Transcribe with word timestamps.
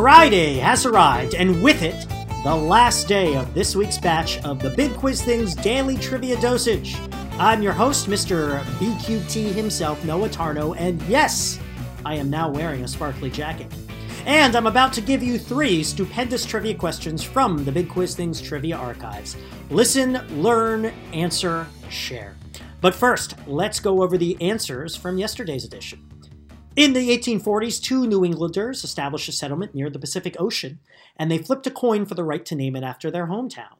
Friday 0.00 0.54
has 0.54 0.86
arrived, 0.86 1.34
and 1.34 1.62
with 1.62 1.82
it, 1.82 2.06
the 2.42 2.56
last 2.56 3.06
day 3.06 3.36
of 3.36 3.52
this 3.52 3.76
week's 3.76 3.98
batch 3.98 4.42
of 4.44 4.58
the 4.58 4.70
Big 4.70 4.94
Quiz 4.94 5.20
Things 5.20 5.54
Daily 5.54 5.94
Trivia 5.98 6.40
Dosage. 6.40 6.96
I'm 7.32 7.62
your 7.62 7.74
host, 7.74 8.08
Mr. 8.08 8.62
BQT 8.78 9.52
himself, 9.52 10.02
Noah 10.06 10.30
Tarnow, 10.30 10.74
and 10.78 11.02
yes, 11.02 11.60
I 12.02 12.14
am 12.14 12.30
now 12.30 12.48
wearing 12.48 12.82
a 12.82 12.88
sparkly 12.88 13.28
jacket. 13.28 13.70
And 14.24 14.56
I'm 14.56 14.66
about 14.66 14.94
to 14.94 15.02
give 15.02 15.22
you 15.22 15.38
three 15.38 15.82
stupendous 15.82 16.46
trivia 16.46 16.76
questions 16.76 17.22
from 17.22 17.62
the 17.66 17.72
Big 17.72 17.90
Quiz 17.90 18.14
Things 18.14 18.40
Trivia 18.40 18.76
Archives. 18.76 19.36
Listen, 19.68 20.14
learn, 20.42 20.86
answer, 21.12 21.66
share. 21.90 22.36
But 22.80 22.94
first, 22.94 23.34
let's 23.46 23.80
go 23.80 24.02
over 24.02 24.16
the 24.16 24.40
answers 24.40 24.96
from 24.96 25.18
yesterday's 25.18 25.66
edition. 25.66 26.09
In 26.76 26.92
the 26.92 27.08
1840s, 27.08 27.82
two 27.82 28.06
New 28.06 28.24
Englanders 28.24 28.84
established 28.84 29.28
a 29.28 29.32
settlement 29.32 29.74
near 29.74 29.90
the 29.90 29.98
Pacific 29.98 30.36
Ocean, 30.38 30.78
and 31.16 31.28
they 31.28 31.38
flipped 31.38 31.66
a 31.66 31.70
coin 31.70 32.06
for 32.06 32.14
the 32.14 32.22
right 32.22 32.46
to 32.46 32.54
name 32.54 32.76
it 32.76 32.84
after 32.84 33.10
their 33.10 33.26
hometown. 33.26 33.78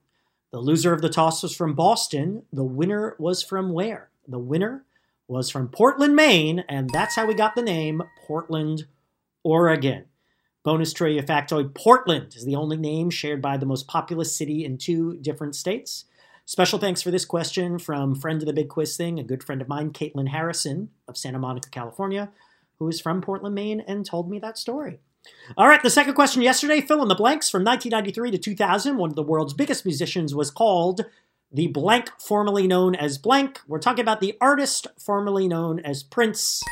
The 0.51 0.59
loser 0.59 0.93
of 0.93 1.01
the 1.01 1.09
toss 1.09 1.41
was 1.45 1.55
from 1.55 1.75
Boston. 1.75 2.43
The 2.53 2.65
winner 2.65 3.15
was 3.21 3.45
from 3.45 3.73
where? 3.73 4.11
The 4.27 4.41
winner 4.41 4.85
was 5.29 5.51
from 5.51 5.69
Portland, 5.69 6.17
Maine, 6.17 6.65
and 6.69 6.91
that's 6.91 7.15
how 7.15 7.27
we 7.27 7.35
got 7.35 7.55
the 7.55 7.63
name 7.63 8.03
Portland, 8.27 8.87
Oregon. 9.45 10.07
Bonus 10.65 10.93
trivia 10.93 11.23
factoid 11.23 11.75
Portland 11.75 12.35
is 12.35 12.45
the 12.45 12.57
only 12.57 12.77
name 12.77 13.09
shared 13.09 13.41
by 13.41 13.57
the 13.57 13.67
most 13.67 13.87
populous 13.87 14.37
city 14.37 14.65
in 14.65 14.77
two 14.77 15.17
different 15.23 15.55
states. 15.55 16.07
Special 16.45 16.81
thanks 16.81 17.01
for 17.01 17.13
this 17.13 17.25
question 17.25 17.79
from 17.79 18.17
friend 18.17 18.43
of 18.43 18.47
the 18.47 18.53
Big 18.53 18.69
Quiz 18.69 18.97
Thing, 18.97 19.21
a 19.21 19.25
good 19.25 19.45
friend 19.45 19.63
of 19.63 19.69
mine, 19.69 19.91
Caitlin 19.91 20.31
Harrison 20.31 20.91
of 21.07 21.17
Santa 21.17 21.39
Monica, 21.39 21.71
California 21.71 22.33
who 22.81 22.89
is 22.89 23.01
from 23.01 23.21
Portland, 23.21 23.55
Maine, 23.55 23.85
and 23.87 24.05
told 24.05 24.29
me 24.29 24.41
that 24.41 24.59
story. 24.59 24.99
All 25.57 25.69
right, 25.69 25.83
the 25.83 25.91
second 25.91 26.15
question 26.15 26.43
yesterday, 26.43 26.81
fill 26.81 27.03
in 27.03 27.09
the 27.09 27.15
blanks. 27.15 27.51
From 27.51 27.63
1993 27.63 28.33
to 28.33 28.39
2000, 28.39 28.97
one 28.97 29.11
of 29.11 29.17
the 29.17 29.23
world's 29.23 29.53
biggest 29.53 29.85
musicians 29.85 30.35
was 30.35 30.51
called 30.51 31.05
the 31.53 31.67
blank, 31.67 32.11
formerly 32.19 32.67
known 32.67 32.95
as 32.95 33.19
blank. 33.19 33.61
We're 33.69 33.81
talking 33.81 34.01
about 34.01 34.21
the 34.21 34.37
artist 34.41 34.87
formerly 34.99 35.47
known 35.47 35.79
as 35.81 36.03
Prince, 36.03 36.63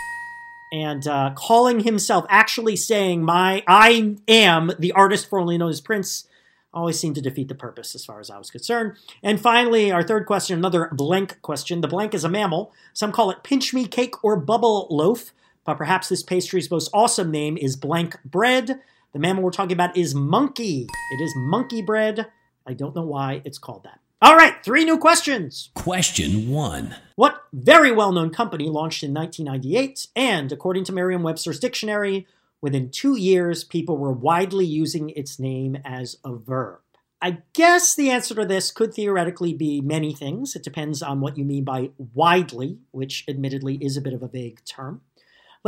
and 0.72 1.06
uh, 1.06 1.32
calling 1.36 1.80
himself, 1.80 2.24
actually 2.30 2.76
saying, 2.76 3.22
"My, 3.22 3.62
I 3.68 4.16
am 4.26 4.72
the 4.78 4.92
artist 4.92 5.28
formerly 5.28 5.58
known 5.58 5.70
as 5.70 5.82
Prince." 5.82 6.26
Always 6.72 7.00
seemed 7.00 7.14
to 7.16 7.22
defeat 7.22 7.48
the 7.48 7.54
purpose 7.54 7.94
as 7.94 8.04
far 8.04 8.20
as 8.20 8.30
I 8.30 8.38
was 8.38 8.50
concerned. 8.50 8.96
And 9.22 9.40
finally, 9.40 9.90
our 9.90 10.02
third 10.02 10.26
question, 10.26 10.58
another 10.58 10.90
blank 10.92 11.40
question. 11.40 11.80
The 11.80 11.88
blank 11.88 12.14
is 12.14 12.24
a 12.24 12.28
mammal. 12.28 12.72
Some 12.92 13.10
call 13.10 13.30
it 13.30 13.42
pinch 13.42 13.72
me 13.72 13.86
cake 13.86 14.22
or 14.22 14.36
bubble 14.36 14.86
loaf 14.90 15.32
but 15.68 15.76
perhaps 15.76 16.08
this 16.08 16.22
pastry's 16.22 16.70
most 16.70 16.88
awesome 16.94 17.30
name 17.30 17.58
is 17.58 17.76
blank 17.76 18.16
bread. 18.24 18.80
The 19.12 19.18
mammal 19.18 19.44
we're 19.44 19.50
talking 19.50 19.74
about 19.74 19.98
is 19.98 20.14
monkey. 20.14 20.86
It 21.12 21.22
is 21.22 21.34
monkey 21.36 21.82
bread. 21.82 22.26
I 22.66 22.72
don't 22.72 22.96
know 22.96 23.04
why 23.04 23.42
it's 23.44 23.58
called 23.58 23.84
that. 23.84 24.00
All 24.22 24.34
right, 24.34 24.54
three 24.64 24.86
new 24.86 24.96
questions. 24.96 25.68
Question 25.74 26.48
one 26.48 26.96
What 27.16 27.42
very 27.52 27.92
well 27.92 28.12
known 28.12 28.30
company 28.30 28.70
launched 28.70 29.02
in 29.02 29.12
1998 29.12 30.06
and, 30.16 30.50
according 30.50 30.84
to 30.84 30.92
Merriam 30.92 31.22
Webster's 31.22 31.60
dictionary, 31.60 32.26
within 32.62 32.88
two 32.88 33.16
years, 33.16 33.62
people 33.62 33.98
were 33.98 34.10
widely 34.10 34.64
using 34.64 35.10
its 35.10 35.38
name 35.38 35.76
as 35.84 36.16
a 36.24 36.34
verb? 36.34 36.78
I 37.20 37.42
guess 37.52 37.94
the 37.94 38.08
answer 38.08 38.34
to 38.36 38.46
this 38.46 38.70
could 38.70 38.94
theoretically 38.94 39.52
be 39.52 39.82
many 39.82 40.14
things. 40.14 40.56
It 40.56 40.62
depends 40.62 41.02
on 41.02 41.20
what 41.20 41.36
you 41.36 41.44
mean 41.44 41.64
by 41.64 41.90
widely, 42.14 42.78
which 42.90 43.26
admittedly 43.28 43.74
is 43.82 43.98
a 43.98 44.00
bit 44.00 44.14
of 44.14 44.22
a 44.22 44.28
vague 44.28 44.64
term 44.64 45.02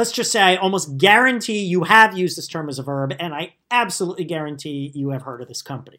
let's 0.00 0.12
just 0.12 0.32
say 0.32 0.40
I 0.40 0.56
almost 0.56 0.96
guarantee 0.96 1.58
you 1.58 1.84
have 1.84 2.16
used 2.16 2.38
this 2.38 2.48
term 2.48 2.70
as 2.70 2.78
a 2.78 2.82
verb, 2.82 3.12
and 3.20 3.34
I 3.34 3.52
absolutely 3.70 4.24
guarantee 4.24 4.90
you 4.94 5.10
have 5.10 5.24
heard 5.24 5.42
of 5.42 5.48
this 5.48 5.60
company. 5.60 5.98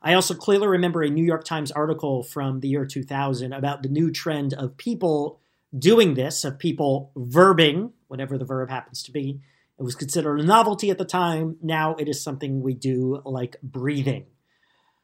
I 0.00 0.14
also 0.14 0.34
clearly 0.34 0.68
remember 0.68 1.02
a 1.02 1.10
New 1.10 1.24
York 1.24 1.42
Times 1.42 1.72
article 1.72 2.22
from 2.22 2.60
the 2.60 2.68
year 2.68 2.86
2000 2.86 3.52
about 3.52 3.82
the 3.82 3.88
new 3.88 4.12
trend 4.12 4.54
of 4.54 4.76
people 4.76 5.40
doing 5.76 6.14
this, 6.14 6.44
of 6.44 6.60
people 6.60 7.10
verbing, 7.16 7.90
whatever 8.06 8.38
the 8.38 8.44
verb 8.44 8.70
happens 8.70 9.02
to 9.02 9.10
be. 9.10 9.40
It 9.80 9.82
was 9.82 9.96
considered 9.96 10.38
a 10.38 10.44
novelty 10.44 10.90
at 10.90 10.98
the 10.98 11.04
time. 11.04 11.56
Now 11.60 11.96
it 11.96 12.08
is 12.08 12.22
something 12.22 12.62
we 12.62 12.74
do 12.74 13.20
like 13.24 13.56
breathing. 13.64 14.26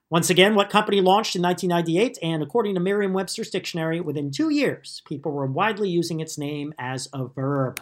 Once 0.09 0.31
again, 0.31 0.55
what 0.55 0.71
company 0.71 1.01
launched 1.01 1.35
in 1.35 1.43
1998? 1.43 2.17
And 2.23 2.45
according 2.45 2.77
to 2.77 2.81
Merriam 2.81 3.13
Webster's 3.13 3.51
dictionary, 3.51 4.01
within 4.01 4.31
two 4.31 4.51
years, 4.51 5.03
people 5.05 5.33
were 5.33 5.47
widely 5.47 5.89
using 5.89 6.21
its 6.21 6.39
name 6.39 6.73
as 6.79 7.09
a 7.13 7.27
verb. 7.27 7.81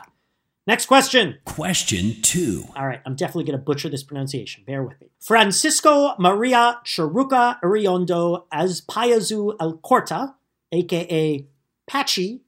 Next 0.68 0.84
question. 0.84 1.38
Question 1.46 2.20
two. 2.20 2.66
All 2.76 2.86
right, 2.86 3.00
I'm 3.06 3.14
definitely 3.14 3.44
going 3.44 3.58
to 3.58 3.64
butcher 3.64 3.88
this 3.88 4.02
pronunciation. 4.02 4.64
Bear 4.66 4.82
with 4.82 5.00
me. 5.00 5.08
Francisco 5.18 6.14
Maria 6.18 6.80
Churruca 6.84 7.58
Iriondo 7.64 8.44
Azpayazu 8.52 9.56
Alcorta, 9.56 10.34
aka 10.70 11.46
Patchy, 11.86 12.42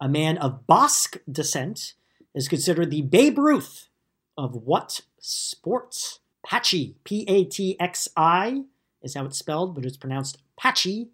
a 0.00 0.08
man 0.08 0.38
of 0.38 0.66
Basque 0.66 1.18
descent, 1.30 1.92
is 2.34 2.48
considered 2.48 2.90
the 2.90 3.02
Babe 3.02 3.36
Ruth 3.36 3.90
of 4.38 4.54
what 4.54 5.02
sport? 5.20 6.20
Patchy, 6.42 6.96
P 7.04 7.26
A 7.28 7.44
T 7.44 7.78
X 7.78 8.08
I, 8.16 8.62
is 9.02 9.14
how 9.14 9.26
it's 9.26 9.38
spelled, 9.38 9.74
but 9.74 9.84
it's 9.84 9.98
pronounced 9.98 10.38
Patchy, 10.58 11.10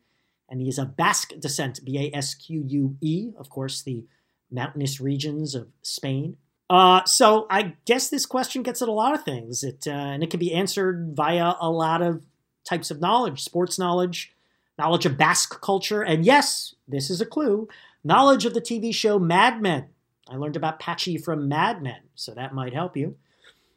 and 0.48 0.60
he 0.60 0.68
is 0.68 0.78
of 0.78 0.96
Basque 0.96 1.32
descent, 1.40 1.84
B 1.84 1.98
A 1.98 2.16
S 2.16 2.32
Q 2.34 2.62
U 2.64 2.96
E, 3.00 3.32
of 3.36 3.50
course, 3.50 3.82
the 3.82 4.04
mountainous 4.52 5.00
regions 5.00 5.56
of 5.56 5.66
Spain. 5.82 6.36
Uh, 6.70 7.04
so 7.04 7.46
I 7.50 7.74
guess 7.84 8.08
this 8.08 8.26
question 8.26 8.62
gets 8.62 8.80
at 8.80 8.88
a 8.88 8.92
lot 8.92 9.14
of 9.14 9.24
things. 9.24 9.62
It 9.62 9.86
uh, 9.86 9.90
and 9.90 10.22
it 10.22 10.30
can 10.30 10.40
be 10.40 10.52
answered 10.52 11.12
via 11.14 11.54
a 11.60 11.70
lot 11.70 12.02
of 12.02 12.24
types 12.64 12.90
of 12.90 13.00
knowledge: 13.00 13.42
sports 13.42 13.78
knowledge, 13.78 14.32
knowledge 14.78 15.06
of 15.06 15.18
Basque 15.18 15.60
culture, 15.60 16.02
and 16.02 16.24
yes, 16.24 16.74
this 16.88 17.10
is 17.10 17.20
a 17.20 17.26
clue: 17.26 17.68
knowledge 18.02 18.44
of 18.44 18.54
the 18.54 18.60
TV 18.60 18.94
show 18.94 19.18
Mad 19.18 19.60
Men. 19.60 19.88
I 20.28 20.36
learned 20.36 20.56
about 20.56 20.80
Patchy 20.80 21.18
from 21.18 21.48
Mad 21.48 21.82
Men, 21.82 22.00
so 22.14 22.32
that 22.32 22.54
might 22.54 22.72
help 22.72 22.96
you. 22.96 23.16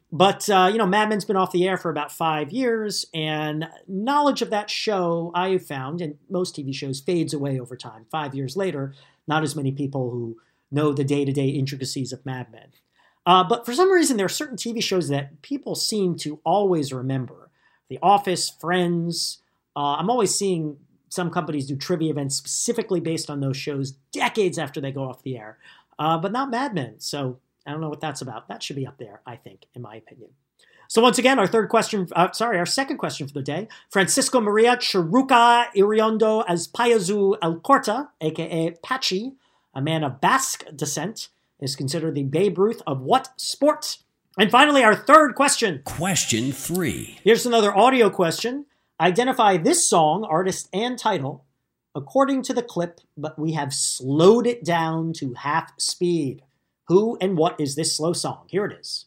But 0.10 0.50
uh, 0.50 0.70
you 0.72 0.78
know, 0.78 0.86
Mad 0.86 1.10
Men's 1.10 1.26
been 1.26 1.36
off 1.36 1.52
the 1.52 1.68
air 1.68 1.76
for 1.76 1.90
about 1.90 2.14
five 2.14 2.52
years, 2.52 3.06
and 3.14 3.68
knowledge 3.86 4.42
of 4.42 4.50
that 4.52 4.70
show 4.70 5.32
I 5.36 5.50
have 5.50 5.66
found, 5.66 6.00
and 6.00 6.18
most 6.30 6.56
TV 6.56 6.74
shows 6.74 7.02
fades 7.02 7.34
away 7.34 7.60
over 7.60 7.76
time. 7.76 8.06
Five 8.10 8.34
years 8.34 8.56
later, 8.56 8.94
not 9.28 9.44
as 9.44 9.58
many 9.58 9.74
people 9.74 10.10
who 10.10 10.38
know 10.72 10.94
the 10.94 11.04
day 11.04 11.26
to 11.26 11.32
day 11.32 11.50
intricacies 11.50 12.12
of 12.12 12.26
Mad 12.26 12.52
Men. 12.52 12.72
Uh, 13.26 13.44
but 13.44 13.66
for 13.66 13.74
some 13.74 13.92
reason, 13.92 14.16
there 14.16 14.26
are 14.26 14.30
certain 14.30 14.56
TV 14.56 14.82
shows 14.82 15.10
that 15.10 15.42
people 15.42 15.76
seem 15.76 16.16
to 16.16 16.40
always 16.46 16.94
remember 16.94 17.50
The 17.90 18.00
Office, 18.02 18.50
Friends. 18.50 19.42
Uh, 19.76 19.96
I'm 19.96 20.10
always 20.10 20.34
seeing 20.34 20.78
some 21.10 21.30
companies 21.30 21.68
do 21.68 21.76
trivia 21.76 22.12
events 22.12 22.36
specifically 22.36 23.00
based 23.00 23.30
on 23.30 23.42
those 23.42 23.58
shows 23.58 23.92
decades 24.12 24.58
after 24.58 24.80
they 24.80 24.92
go 24.92 25.04
off 25.04 25.24
the 25.24 25.38
air, 25.38 25.58
uh, 26.00 26.18
but 26.18 26.32
not 26.32 26.50
Mad 26.50 26.74
Men. 26.74 26.96
So 27.00 27.40
I 27.66 27.72
don't 27.72 27.82
know 27.82 27.90
what 27.90 28.02
that's 28.02 28.22
about. 28.22 28.48
That 28.48 28.64
should 28.64 28.76
be 28.76 28.88
up 28.88 28.98
there, 28.98 29.22
I 29.26 29.36
think, 29.36 29.66
in 29.76 29.82
my 29.82 29.96
opinion. 29.96 30.30
So 30.90 31.02
once 31.02 31.18
again, 31.18 31.38
our 31.38 31.48
third 31.48 31.68
question, 31.68 32.08
uh, 32.16 32.32
sorry, 32.32 32.58
our 32.58 32.66
second 32.66 32.98
question 32.98 33.28
for 33.28 33.34
the 33.34 33.42
day, 33.42 33.68
Francisco 33.92 34.40
Maria 34.40 34.78
Churruca 34.78 35.66
Iriondo 35.76 36.46
Azpayazu 36.46 37.38
Alcorta, 37.40 38.08
aka 38.22 38.72
Patchy, 38.82 39.34
a 39.78 39.82
man 39.82 40.04
of 40.04 40.20
Basque 40.20 40.66
descent, 40.76 41.30
is 41.60 41.76
considered 41.76 42.16
the 42.16 42.24
Babe 42.24 42.58
Ruth 42.58 42.82
of 42.88 43.02
what 43.02 43.30
sport? 43.38 44.00
And 44.36 44.50
finally, 44.50 44.84
our 44.84 44.96
third 44.96 45.36
question. 45.36 45.84
Question 45.86 46.52
three. 46.52 47.20
Here's 47.24 47.46
another 47.46 47.76
audio 47.78 48.10
question. 48.10 48.66
Identify 49.00 49.58
this 49.58 49.88
song, 49.88 50.26
artist, 50.28 50.68
and 50.74 50.98
title 50.98 51.46
according 51.94 52.42
to 52.44 52.54
the 52.54 52.64
clip, 52.64 53.02
but 53.16 53.38
we 53.38 53.54
have 53.54 53.72
slowed 53.72 54.48
it 54.48 54.64
down 54.64 55.14
to 55.14 55.36
half 55.36 55.72
speed. 55.80 56.42
Who 56.88 57.16
and 57.22 57.38
what 57.38 57.60
is 57.60 57.76
this 57.76 57.96
slow 57.96 58.14
song? 58.14 58.46
Here 58.50 58.66
it 58.66 58.80
is. 58.80 59.06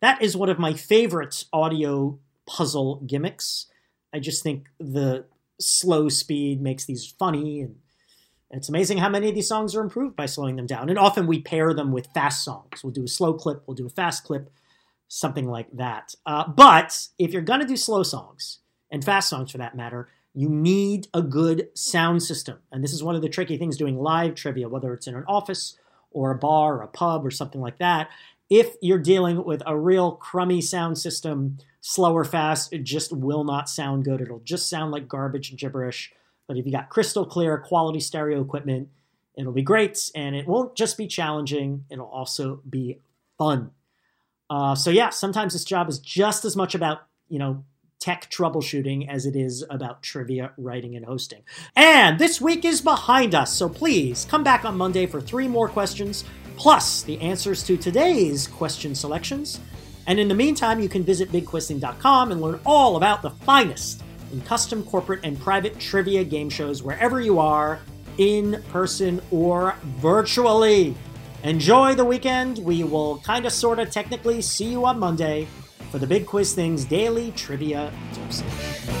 That 0.00 0.22
is 0.22 0.36
one 0.36 0.48
of 0.48 0.58
my 0.58 0.72
favorite 0.72 1.44
audio 1.52 2.18
puzzle 2.46 3.02
gimmicks. 3.06 3.66
I 4.10 4.20
just 4.20 4.42
think 4.42 4.68
the 4.78 5.26
slow 5.60 6.08
speed 6.08 6.62
makes 6.62 6.86
these 6.86 7.06
funny 7.06 7.60
and 7.60 7.76
it's 8.50 8.70
amazing 8.70 8.98
how 8.98 9.10
many 9.10 9.28
of 9.28 9.34
these 9.34 9.48
songs 9.48 9.74
are 9.74 9.82
improved 9.82 10.16
by 10.16 10.24
slowing 10.24 10.56
them 10.56 10.66
down. 10.66 10.88
And 10.88 10.98
often 10.98 11.26
we 11.26 11.42
pair 11.42 11.74
them 11.74 11.92
with 11.92 12.06
fast 12.14 12.42
songs. 12.42 12.82
We'll 12.82 12.92
do 12.92 13.04
a 13.04 13.08
slow 13.08 13.34
clip, 13.34 13.64
we'll 13.66 13.74
do 13.74 13.86
a 13.86 13.90
fast 13.90 14.24
clip, 14.24 14.48
something 15.08 15.46
like 15.46 15.70
that. 15.72 16.14
Uh, 16.24 16.48
but 16.48 17.08
if 17.18 17.32
you're 17.32 17.42
going 17.42 17.60
to 17.60 17.66
do 17.66 17.76
slow 17.76 18.02
songs, 18.02 18.60
and 18.90 19.04
fast 19.04 19.28
songs 19.28 19.50
for 19.50 19.58
that 19.58 19.76
matter, 19.76 20.08
you 20.34 20.48
need 20.48 21.08
a 21.14 21.22
good 21.22 21.68
sound 21.74 22.22
system. 22.22 22.58
And 22.70 22.84
this 22.84 22.92
is 22.92 23.02
one 23.02 23.14
of 23.14 23.22
the 23.22 23.28
tricky 23.28 23.56
things 23.56 23.76
doing 23.76 23.98
live 23.98 24.34
trivia, 24.34 24.68
whether 24.68 24.92
it's 24.92 25.06
in 25.06 25.14
an 25.14 25.24
office 25.26 25.78
or 26.10 26.30
a 26.30 26.38
bar 26.38 26.78
or 26.78 26.82
a 26.82 26.88
pub 26.88 27.24
or 27.24 27.30
something 27.30 27.60
like 27.60 27.78
that. 27.78 28.08
If 28.48 28.74
you're 28.80 28.98
dealing 28.98 29.44
with 29.44 29.62
a 29.66 29.76
real 29.76 30.12
crummy 30.12 30.60
sound 30.60 30.98
system, 30.98 31.58
slow 31.80 32.14
or 32.14 32.24
fast, 32.24 32.72
it 32.72 32.84
just 32.84 33.12
will 33.12 33.44
not 33.44 33.68
sound 33.68 34.04
good. 34.04 34.20
It'll 34.20 34.40
just 34.40 34.68
sound 34.68 34.92
like 34.92 35.08
garbage 35.08 35.50
and 35.50 35.58
gibberish. 35.58 36.12
But 36.46 36.56
if 36.56 36.66
you 36.66 36.72
got 36.72 36.90
crystal 36.90 37.24
clear, 37.24 37.58
quality 37.58 38.00
stereo 38.00 38.40
equipment, 38.40 38.88
it'll 39.36 39.52
be 39.52 39.62
great. 39.62 40.10
And 40.14 40.36
it 40.36 40.46
won't 40.46 40.76
just 40.76 40.98
be 40.98 41.06
challenging, 41.06 41.84
it'll 41.90 42.06
also 42.06 42.60
be 42.68 43.00
fun. 43.38 43.70
Uh, 44.48 44.74
so, 44.74 44.90
yeah, 44.90 45.10
sometimes 45.10 45.52
this 45.52 45.64
job 45.64 45.88
is 45.88 45.98
just 45.98 46.44
as 46.44 46.56
much 46.56 46.74
about, 46.74 46.98
you 47.28 47.38
know, 47.38 47.64
tech 48.00 48.30
troubleshooting 48.30 49.08
as 49.08 49.26
it 49.26 49.34
is 49.36 49.64
about 49.70 50.02
trivia 50.02 50.52
writing 50.56 50.96
and 50.96 51.04
hosting. 51.04 51.42
And 51.74 52.18
this 52.18 52.40
week 52.40 52.64
is 52.64 52.80
behind 52.80 53.34
us, 53.34 53.52
so 53.52 53.68
please 53.68 54.26
come 54.28 54.44
back 54.44 54.64
on 54.64 54.76
Monday 54.76 55.06
for 55.06 55.20
three 55.20 55.48
more 55.48 55.68
questions, 55.68 56.24
plus 56.56 57.02
the 57.02 57.20
answers 57.20 57.62
to 57.64 57.76
today's 57.76 58.46
question 58.46 58.94
selections. 58.94 59.60
And 60.06 60.20
in 60.20 60.28
the 60.28 60.34
meantime, 60.34 60.80
you 60.80 60.88
can 60.88 61.02
visit 61.02 61.32
bigquizthing.com 61.32 62.32
and 62.32 62.40
learn 62.40 62.60
all 62.64 62.96
about 62.96 63.22
the 63.22 63.30
finest 63.30 64.02
in 64.32 64.40
custom 64.42 64.82
corporate 64.84 65.20
and 65.24 65.38
private 65.40 65.78
trivia 65.78 66.24
game 66.24 66.50
shows 66.50 66.82
wherever 66.82 67.20
you 67.20 67.38
are, 67.38 67.80
in 68.18 68.62
person 68.70 69.20
or 69.30 69.74
virtually. 69.98 70.94
Enjoy 71.42 71.94
the 71.94 72.04
weekend. 72.04 72.58
We 72.58 72.82
will 72.82 73.18
kind 73.18 73.46
of, 73.46 73.52
sort 73.52 73.78
of, 73.78 73.90
technically 73.90 74.42
see 74.42 74.70
you 74.70 74.86
on 74.86 74.98
Monday 74.98 75.46
for 75.90 75.98
the 75.98 76.06
Big 76.06 76.26
Quiz 76.26 76.54
Things 76.54 76.84
Daily 76.84 77.32
Trivia 77.32 77.92
Dosage. 78.14 78.95